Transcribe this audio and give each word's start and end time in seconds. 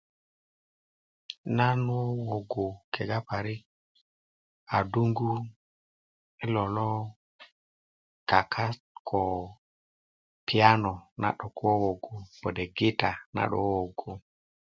na 1.55 1.67
wowogu 1.87 2.65
kega 2.93 3.19
parik 3.27 3.61
aduŋgu 4.77 5.31
i 6.43 6.45
lo 6.53 6.63
lo 6.75 6.89
kakat 8.29 8.77
ko 9.09 9.21
piyano 10.47 10.93
naa 11.21 11.35
'dok 11.37 11.55
wowogu 11.65 12.13
kode' 12.41 12.71
gita 12.77 13.11
nan 13.33 13.47
'dok 13.47 13.61
wowogu 13.65 14.09